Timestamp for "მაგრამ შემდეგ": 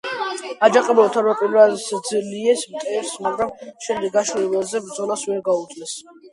3.29-4.19